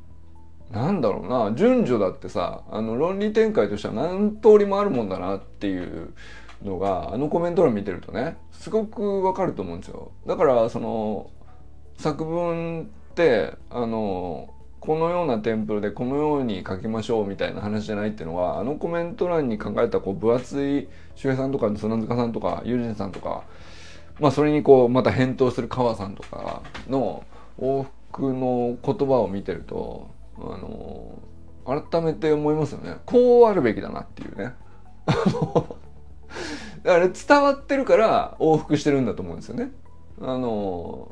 [0.70, 1.53] なんだろうな。
[1.55, 6.12] 順序だってさあの論理展開としては何通りもあるもんだなっていう
[6.64, 10.11] のがあのコメント欄見てるとねすごくわかると思うんですよ。
[10.27, 11.31] だからその
[11.96, 14.48] 作文ってあの
[14.81, 23.44] このようなテンプルでこのように書きましょうみたいな話じゃないっていうのはあのコメント欄に考えたこう分厚い周平さんとか砂塚さんとかユージンさんとか
[24.20, 27.24] まあそれにこうまた返答する川さんとかの
[27.59, 31.18] 往復の言葉を見てるとあの
[31.90, 32.96] 改めて思いますよね。
[33.07, 34.55] こうあるべきだなっていうね。
[36.83, 39.72] だから伝わってるから往復してるんだと思うんですよね。
[40.20, 41.11] あの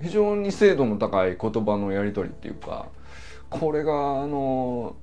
[0.00, 2.86] 非常に精度の高い言葉のやり取りっていうか
[3.50, 4.96] これがあの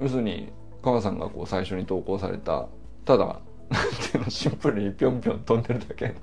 [0.00, 0.50] 要するに
[0.82, 2.66] 川さんがこう最初に投稿された
[3.04, 6.14] ただなんていうのシンプルにぴょんぴょん飛んでるだけの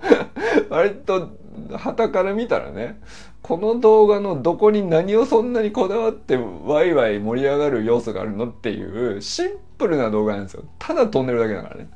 [0.70, 1.30] 割と
[1.76, 3.00] 旗から見たらね
[3.42, 10.64] この動画のどこに何をそんなにこだわってワイワイ盛り上がる要素があるのっていうシンプルな動画なんですよ。
[10.78, 11.88] ただ飛んでるだけだからね。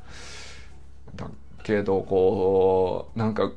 [1.17, 1.31] だ
[1.63, 3.53] けどこうなんか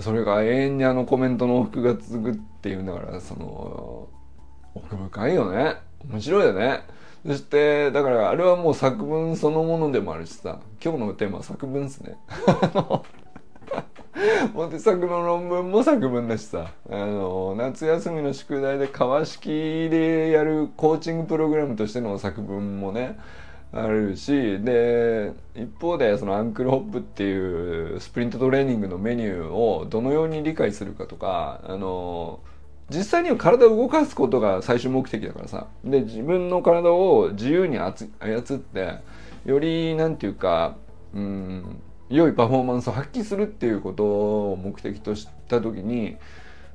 [0.00, 4.08] それが永遠にあのコメントの往復が続くっていうんだからその
[4.74, 5.76] 奥深いよね。
[6.10, 6.82] 面白いよね。
[7.26, 12.16] そしてだからあれはもう作文そのものでもあるしさ今日のテーマは作文ですね。
[14.54, 16.72] モテ作の論文も作文だしさ。
[16.88, 19.48] あの夏休みの宿題で川式
[19.90, 23.18] でやるコーチングプログラムとしての作文もね
[23.72, 24.60] あるし。
[24.60, 32.40] で一方でそのアンクルホップっていうスプリントトレーニングのメニューをどのように理解するかとかあの
[32.90, 35.66] 実際には体を動かすことが最終目的だからさ。
[35.84, 38.98] で自分の体を自由に操って
[39.44, 40.76] よりなんていうか
[41.14, 41.82] うん
[42.12, 44.04] 良いパフォーマンスを発揮するっていうこと
[44.52, 46.16] を目的とした時に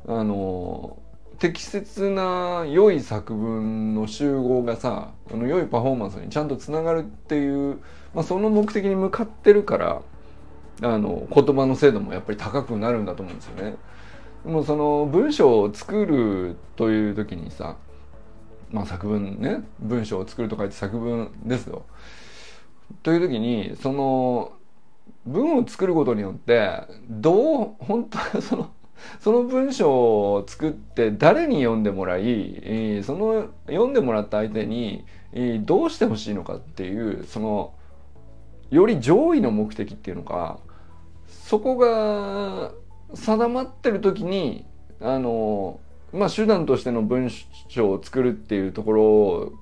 [0.07, 0.97] あの
[1.37, 7.79] 適切な良い作文の集合がさあの良いパフォーマンスにちゃんとつながるっていう、
[8.15, 10.01] まあ、その目的に向かってるから
[10.81, 13.75] あの言葉の精度もやっぱり高くなるんだと思うんですよね。
[14.45, 17.77] もうその文章を作るという時にさ、
[18.71, 21.85] まあ、作文ね文章を作ると書いて作文ですよ。
[23.03, 24.53] という時にその
[25.27, 28.71] 文を作ることによってどう本当その
[29.19, 35.05] その文章を作って誰に読んでもらいその読んでもらった相手に
[35.61, 37.73] どうしてほしいのかっていうその
[38.71, 40.59] より上位の目的っていうのか
[41.27, 42.71] そこが
[43.13, 44.65] 定まってる時に
[44.99, 45.79] あの
[46.11, 47.29] まあ手段としての文
[47.67, 49.53] 章を作るっていうところを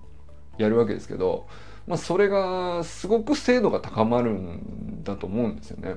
[0.58, 1.48] やるわけですけど、
[1.88, 5.96] まあ、それがすごく精度が高まるんだと思うんですよね。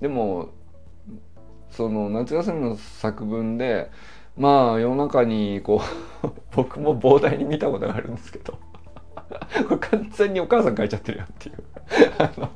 [0.00, 0.50] でも
[1.70, 3.90] その夏休みの作文で
[4.36, 5.80] まあ世の中にこ
[6.22, 8.58] う 僕も膨大に見たことがあるんですけど
[9.68, 11.56] これ完全にお母さん書いちゃってるやんっていう
[12.18, 12.50] あの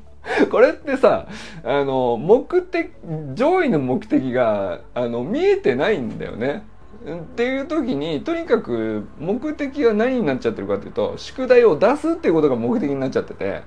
[0.49, 1.27] これってさ
[1.63, 2.91] あの目的
[3.33, 6.63] 上位の目的があの見えてないんだよね。
[7.03, 13.63] っていう時にとにかく目的は何になっちゃってるかっていうと宿題を出すっていうことが目的になっちゃってて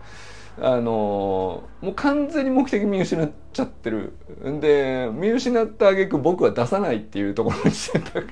[0.60, 4.14] あのもう完全に目的見失っちゃってる
[4.44, 8.26] んで見失った挙句僕は出さないっていうところに選択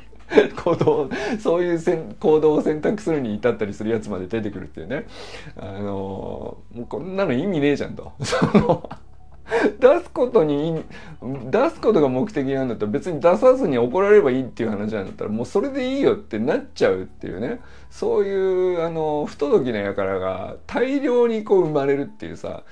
[0.65, 5.07] 行動そういう行動を選択するに至ったりするやつまで出てくるっていうね
[5.57, 8.13] あのもうこんなの意味ねえじゃんと。
[8.23, 8.89] その
[9.79, 10.85] 出すことに
[11.51, 22.63] 出すことが目的なんだったら別に出さずに怒られればいいっていう話なんだったらもうそれでいいよってなっちゃうっていうねそういうあの不届きな輩が大量にこう生まれるっていうさ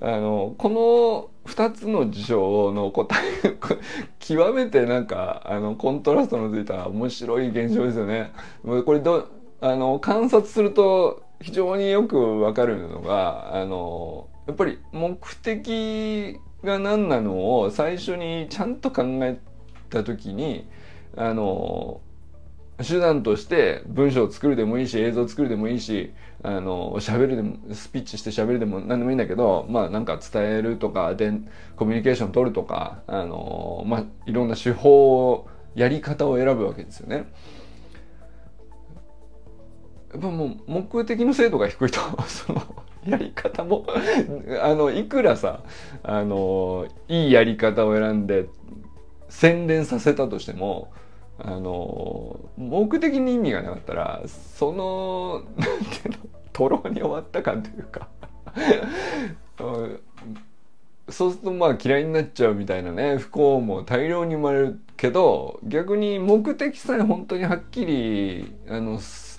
[0.00, 3.56] あのこの2つの事象の答え
[4.20, 8.32] 極めてなんかあのコントラストのついた面白い現象ですよね。
[8.84, 9.28] これど
[9.60, 19.38] あの観察すると非常によくわかるのがあのやっぱり目的が何なのを最初にちゃんと考え
[19.90, 20.66] た時に
[21.16, 22.00] あの
[22.78, 31.30] 手段として文章を作るでもいいし映像を作るでもいいしあの喋るでもスピーチして喋るでも何でもいいんだけどまあなんか伝えるとかで
[31.76, 37.30] コミュニケーション取るとかあのまあいろんな手法をやり方を選ぶわけですよね。
[40.12, 42.62] やっぱもう目的の精度が低いと その
[43.08, 43.86] やり方も
[44.62, 45.62] あのいくらさ
[46.02, 48.48] あのいいやり方を選んで
[49.28, 50.92] 洗練させたとしても
[51.38, 56.18] あの目的に意味がなかったらそのなんていうの
[56.52, 58.08] とろに終わった感というか
[61.08, 68.98] そうするとまあ嫌いになっちゃうみたいなね不幸も大量に生まれるけど逆に目的さえ本当にはっきりあの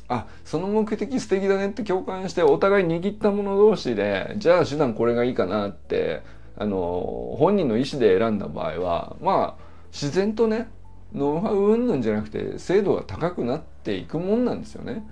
[0.10, 6.24] あその目的素敵だねって共感してお互い握った者同士でじゃあ手段これがいいかなって
[6.58, 10.68] あの本人の意思で選んだ場合はまあ自然とね
[11.14, 15.08] ノウハウ云々じゃなくて精度が高くなっていくもんなんですよね。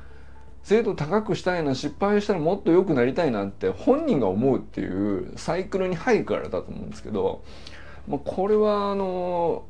[0.64, 7.42] 精度高くしたいな失敗したらもっと良くなりたいなって本人が思うっていうサイクルに入るからだと思うんですけど、
[8.06, 9.64] まあ、これはあの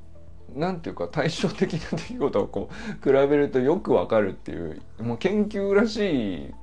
[0.56, 6.54] なんていうか対照的な出来事をこう 比べるとよくわかるっていうもう研究らしい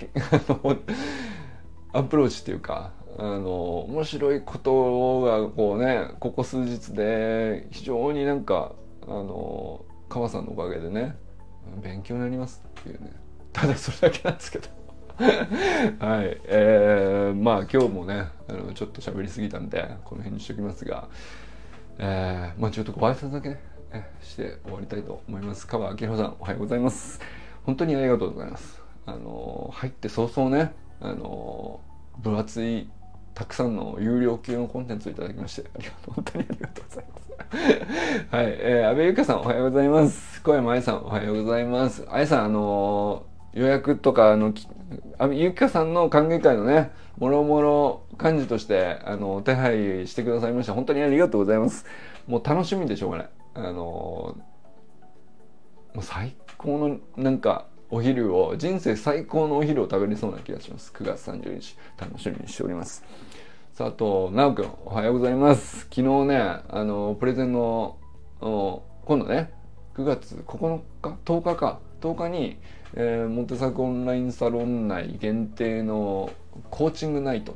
[1.92, 8.72] アプローチっていうかあの面白いことがこうねここ数日で非常になんか
[9.06, 11.16] あの川さんのおかげでね
[11.82, 13.12] 勉強になりますっていうね。
[13.52, 14.68] ただそれだけなんですけど。
[16.04, 16.40] はい。
[16.46, 21.08] えー、まあ今日もねあのちょっと喋りすぎたんでこの辺にしときますが。
[21.98, 23.60] えー、まあちょっとご挨拶だけね
[24.20, 25.66] して終わりたいと思います。
[25.66, 27.20] 川明宏さんおはようございます。
[27.64, 28.82] 本当にありがとうございます。
[29.06, 31.80] あの入って早々ねあの
[32.18, 32.88] 分厚い
[33.34, 37.24] たくさんの有料級のコンテンツをいただきましてありがとう本当にありがとうございます。
[38.30, 40.42] はい、えー、安倍ゆかさんおはようございます。
[40.42, 42.06] 小山愛さんおはようございます。
[42.10, 44.52] 愛さんあの予約とかあの
[45.32, 50.74] ゆきかさんの歓迎会のねもろもろ幹事としてあの手配してくださいました。
[50.74, 51.86] 本当にありがとうございます。
[52.26, 54.34] もう楽しみでしょうがないあのも
[55.96, 60.92] う最高のなんかお昼を人生最高のお昼を食べれそうな気がします。
[60.92, 63.04] 9月30日楽しみにしております。
[63.76, 65.80] 佐藤直君おはようございます。
[65.90, 66.38] 昨日ね
[66.68, 67.98] あのプレゼンの
[68.40, 69.52] 今度ね
[69.94, 71.80] 9月9日？10日か。
[72.00, 72.58] 10日に、
[72.94, 76.30] えー、モテサクオンラインサロン内限定の
[76.68, 77.54] コーチングナイトっ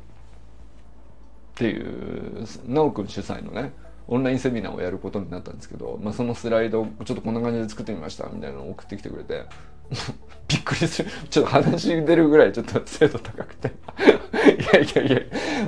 [1.53, 3.71] ていう直くん主催のね
[4.11, 9.45] オンラインセミナーをやることになったんですけど、まあ、そのスライドをちょっとこんな感じで作ってみましたみたいなのを送ってきてくれて
[10.47, 11.09] びっくりする。
[11.29, 13.67] ちょっと話出るぐらいちょっと精度高くて。
[13.69, 15.21] いやいやいや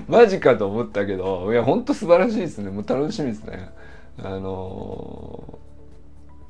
[0.08, 2.72] マジかと思ったけどいやほんと素晴らしいですね。
[2.72, 3.70] もう楽しみですね。
[4.18, 5.60] あの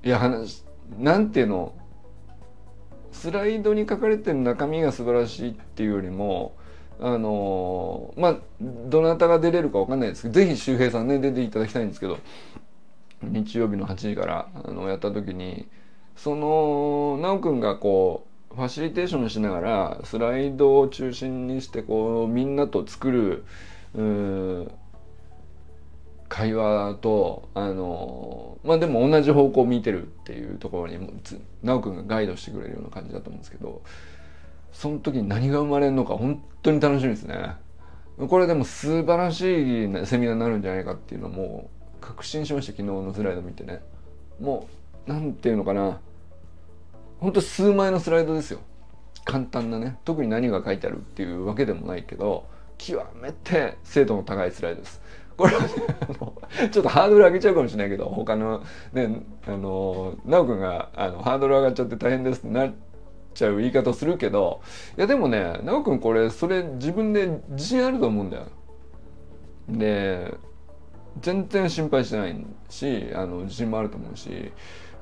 [0.04, 0.64] ー、いや話
[0.98, 1.74] なんていうの
[3.12, 6.56] スライドに書かれてる中身が素晴らしいっていうよりも
[7.02, 12.20] あのまあどなたが出れるか分かんないですけど是非周平さんね出ていただきたいんですけど
[13.24, 15.68] 日曜日の8時からあのやった時に
[16.16, 23.46] その奈くんがこうファシリテーションしながらスライドを中心にしてこうみんなと作る
[26.30, 31.00] 会話とあのまあでも同じ方向を見てるっていうところに
[31.64, 33.82] 奈くんがガイドしてくれるような感じだと思うんですけど
[34.72, 37.56] その時に何が生まれるのか本当に楽しみですね。
[38.18, 41.70] これでも素晴らしいセミナーになるんじゃないかっていうのも
[42.00, 43.82] 確信しました昨日のスライド見てね。
[44.40, 44.68] も
[45.08, 46.00] うなんていうのかな
[47.20, 48.60] 本当数枚のスライドですよ。
[49.26, 52.46] 簡単なね特に何が書いてあるっていうわけでもないけど
[52.78, 55.02] 極めて精度の高いスライドです。
[55.38, 55.70] これはね
[56.72, 58.64] ちょっとハードル上げちゃうかもしれないけど他の
[58.94, 62.74] ねあの奈くんがあのハードル上がっちゃって大変ですってなっ
[63.34, 64.62] ちゃう言い方するけど
[64.98, 68.48] いやでもね奈くんこれそれ自分で自信あると思うんだよ。
[69.70, 70.34] で
[71.22, 74.52] 全然心配してないしあの自信もあると思うし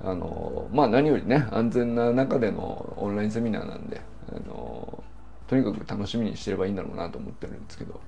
[0.03, 4.01] あのまあ何よりね安全な中でのオンラインセミナーなんで
[4.31, 5.03] あの
[5.47, 7.99] とにかく楽しみにしてればいいんだろうなと思ってるんですけど。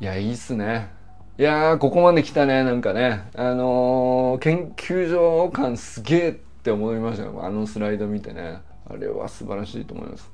[0.00, 0.90] いやいいっすね。
[1.38, 3.28] いやここまで来たねなんかね。
[3.34, 7.40] あのー、研究所感すげえって思いましたよ。
[7.42, 8.60] あのスライド見てね。
[8.90, 10.30] あれは素晴らしいと思います。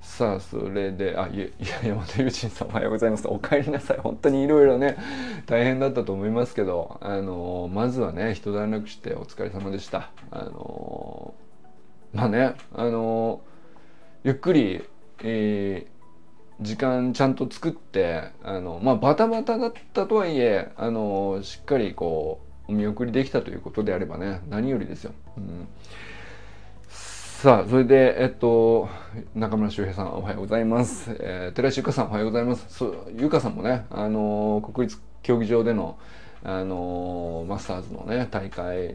[0.00, 1.46] さあそれであいや
[1.82, 3.26] 山田友人さんおはようございます。
[3.26, 3.98] お帰りなさい。
[3.98, 4.96] 本当にいろいろね
[5.46, 10.10] 大変だったと思いますけどあのまずはね一段落してお疲れ様でした。
[10.30, 11.34] あの
[12.12, 13.40] まあねあの
[14.22, 14.84] ゆっくり、
[15.22, 25.12] えー、時間ちゃんと作ってあのまあバタバタだったとはいえあのしっかりこうお見送りできたということであればね何よりですよ。
[25.38, 25.66] うん。
[27.44, 28.88] さあ、それで、えっと、
[29.34, 31.14] 中村修平さんおはようございます。
[31.20, 32.64] えー、寺石ゆかさんおはようございます。
[32.70, 35.98] そう、ゆかさんもね、あのー、国立競技場での、
[36.42, 38.94] あのー、マスターズのね、大会、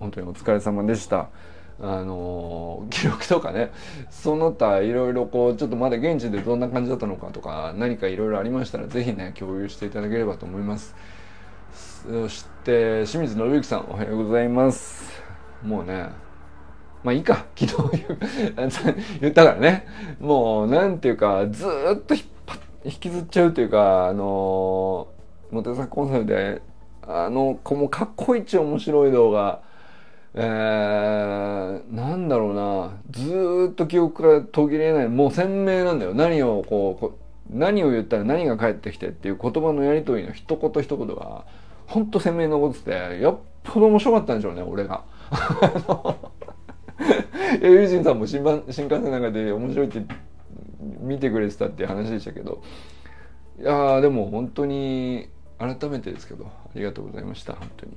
[0.00, 1.28] 本当にお疲れ様でした。
[1.80, 3.70] あの記録とかね
[4.10, 10.96] その他いろいろこうちょっとまだ現地でどんな感じだったのかとか何かいろいろありましたら是非ね共有していただければと思います
[12.02, 15.22] そして清水信之さんおはようございます
[15.62, 16.25] もうね
[17.06, 18.04] まあいいか昨日
[19.22, 19.86] 言ったからね。
[20.18, 25.06] もうなんていうかずっと引っ張引きずっちゃうというかあの
[25.52, 26.60] モテサコンサルで
[27.06, 29.60] あの子もかっこいいっち面白い動画。
[30.34, 32.90] えー、なんだろうな。
[33.12, 35.08] ずっと記憶が途切れない。
[35.08, 36.12] もう鮮明なんだよ。
[36.12, 41.44] 何をこう何を言ったら何が返ってきてっていう言葉のやり取りの一言一言が
[41.86, 45.04] ほんと鮮明に残っててやっぽど面白かったんでしょうね俺が。
[47.62, 50.02] ユージンさんも新新幹線の中で面白いって
[51.00, 52.62] 見てくれてたっていう話でしたけど。
[53.58, 57.96] いやでも本当に改めてですけどありがとうございました本当に、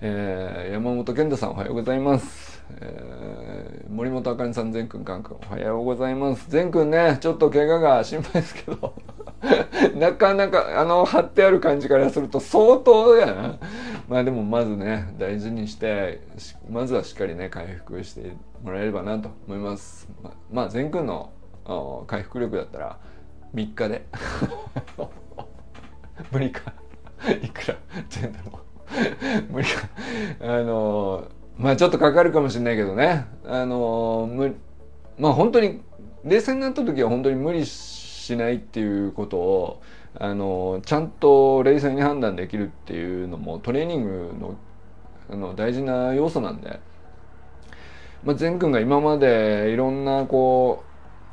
[0.00, 6.50] えー、山本健太さんおはようございます、えー、森本あかりさん善くんかんくんおはようございます。
[6.50, 8.94] 善くんねちょっと怪我が心配ですけど。
[9.96, 13.58] なかなかあの貼ってある感じからすると相当やな。
[14.08, 16.20] まあでもまずね大事にして
[16.68, 20.08] まずはしっかりね回復してもらえればなと思います。
[20.22, 21.30] ままあ善くんの
[22.06, 22.98] 回復力だったら
[23.54, 24.06] 3日で。
[26.30, 26.72] 無理か。
[27.42, 27.76] いくら？
[28.08, 29.42] 全だろう。
[29.52, 29.88] 無理か。
[30.40, 31.24] あの
[31.56, 33.26] まあちょっとかかるかもしれないけどね。
[33.46, 34.54] あのむ
[35.18, 35.80] まあ本当に
[36.24, 37.70] 冷静になった時は本当に無理し
[38.30, 39.82] しないっていうことを
[40.14, 44.56] あのちゃんと冷静に判断できるっていうのもトレーニングの
[45.30, 46.80] あの大事な要素なんで、
[48.24, 50.82] まあ、善くんが今までいろんなこ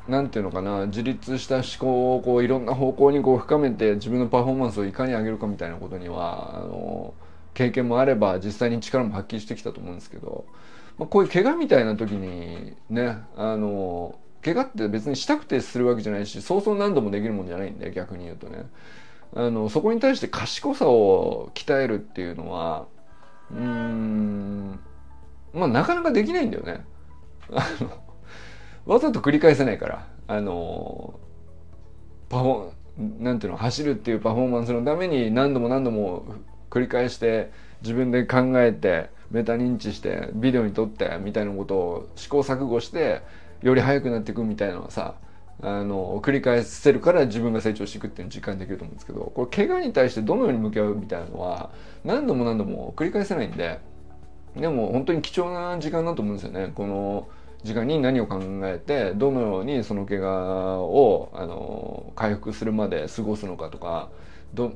[0.06, 7.12] うなんていうのかな自立した思考をこういろんな方向にこう深めて自分のパフォーマンスをいかに上げるかみたいなことにはあの
[7.54, 10.46] 経験もあれば実際に力も発揮してきたと思うんですけど、
[10.96, 14.14] まあ、こういう怪我みたいな時にねあの
[14.54, 18.66] 怪我って別にしたくてするわけじゃないしそうそう何度もできるもんじゃないんで逆に言うとね。
[19.34, 22.86] あのそこに対して賢さを鍛えるっていうのは
[23.50, 24.80] うーん
[25.52, 26.84] まあなかなかできないんだよね。
[27.52, 27.90] あの
[28.86, 30.06] わざと繰り返せないから。
[30.28, 31.18] あの
[32.28, 32.70] パフォ
[33.18, 36.24] なんていうの走るっていうパフォーマンスのために何度も何度も
[36.70, 43.22] 繰り返して自分で考えてメタ認知してビデオに撮ってみたいなことを試行錯誤して
[43.62, 45.14] より速くなっていくみたいなのはさ
[45.60, 51.70] あの繰り返せるから自分が成長していくっていうのを実感できると思うんですけどこれ怪我に対してどのように向き合うみたいなのは
[52.04, 53.80] 何度も何度も繰り返せないんで
[54.56, 56.72] でも本当に貴重な時間だと思うんですよね。
[56.74, 57.28] この
[57.62, 64.10] 時間に何を考えてどのようにその怪我をあの回復するまで過ごすのかとか
[64.54, 64.72] ど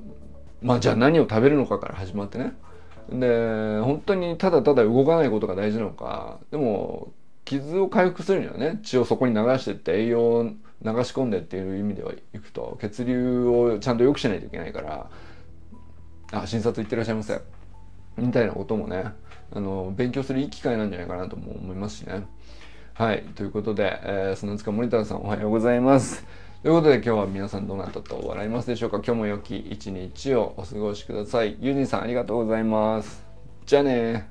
[0.61, 2.55] まあじゃあ何を食べるのかから始まってね。
[3.11, 7.13] で本当にただただ動かないことが大事なのかでも
[7.45, 15.11] 傷を回復するにはね血をそこに流してって栄養を流し込んでっていう意味ではいくと血流をちゃんと良くしないといけないから
[16.33, 17.41] あ診察行ってらっしゃいませ
[18.17, 19.05] みたいなこともね
[19.55, 22.27] あの勉強するいい機会なんじゃないかなとも思いますしね。
[22.95, 23.23] はい。
[23.35, 26.25] ということで、えー、砂塚森田さんおはようございます。
[26.63, 28.99] ということで今日は皆さんどなたと笑いますでしょうか？
[28.99, 31.57] 今日も良き一日をお過ごしください。
[31.61, 33.25] ユージンさんありがとうございます。
[33.67, 34.31] じゃあね